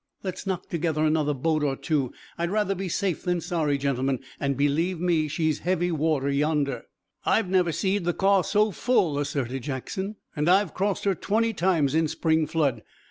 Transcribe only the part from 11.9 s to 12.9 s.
in spring flood.